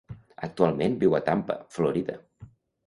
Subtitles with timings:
[0.47, 2.21] Actualment viu a Tampa, Florida.